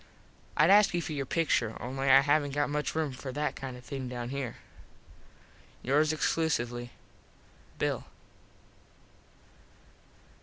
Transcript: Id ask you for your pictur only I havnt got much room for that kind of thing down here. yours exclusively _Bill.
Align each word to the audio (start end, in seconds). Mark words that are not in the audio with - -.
Id 0.57 0.71
ask 0.71 0.95
you 0.95 1.01
for 1.03 1.13
your 1.13 1.27
pictur 1.27 1.77
only 1.79 2.09
I 2.09 2.21
havnt 2.23 2.53
got 2.53 2.71
much 2.71 2.95
room 2.95 3.11
for 3.13 3.31
that 3.33 3.55
kind 3.55 3.77
of 3.77 3.85
thing 3.85 4.07
down 4.09 4.29
here. 4.29 4.55
yours 5.83 6.11
exclusively 6.11 6.89
_Bill. 7.79 8.05